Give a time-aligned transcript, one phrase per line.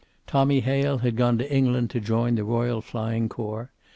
[0.25, 3.71] Tommy Hale had gone to England to join the Royal Flying Corps.